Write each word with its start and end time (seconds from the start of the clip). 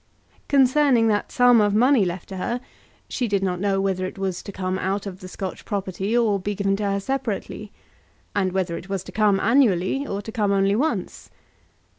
Concerning 0.47 1.09
that 1.09 1.31
sum 1.31 1.61
of 1.61 1.75
money 1.75 2.03
left 2.03 2.27
to 2.27 2.37
her, 2.37 2.59
she 3.07 3.27
did 3.27 3.43
not 3.43 3.59
know 3.59 3.79
whether 3.79 4.03
it 4.07 4.17
was 4.17 4.41
to 4.41 4.51
come 4.51 4.79
out 4.79 5.05
of 5.05 5.19
the 5.19 5.27
Scotch 5.27 5.63
property 5.63 6.17
or 6.17 6.39
be 6.39 6.55
given 6.55 6.75
to 6.77 6.89
her 6.89 6.99
separately, 6.99 7.71
and 8.35 8.51
whether 8.51 8.75
it 8.75 8.89
was 8.89 9.03
to 9.03 9.11
come 9.11 9.39
annually 9.39 10.07
or 10.07 10.19
to 10.19 10.31
come 10.31 10.51
only 10.51 10.75
once. 10.75 11.29